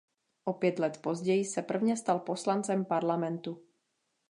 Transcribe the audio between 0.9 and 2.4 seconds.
později se prvně stal